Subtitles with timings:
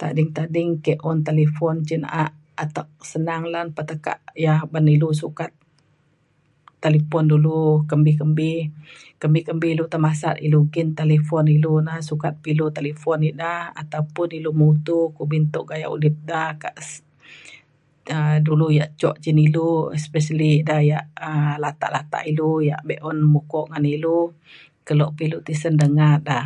[0.00, 2.24] tading tading ke un talifon cin na’a
[2.62, 5.50] atek senang lan pa tekak ya uban ilu sukat
[6.82, 7.60] talipon dulu
[7.90, 8.50] kembi kembi
[9.22, 13.54] kembi kembi ilu tai masat ilu nggin talifon ilu na sukat pa ilu talifon ida
[13.80, 17.04] ataupun ilu mutu kumbin tuk gayak udip da kak s-
[18.16, 23.18] um dulu yak jok cin ilu especially ida yak um latak latak ilu yak be’un
[23.32, 24.18] mukok ngan ilu
[24.86, 26.38] kelo pa ilu tisen denga da